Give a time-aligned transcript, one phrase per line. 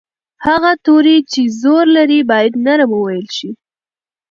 [0.45, 3.51] هغه توری چې زور لري باید نرم وویل شي.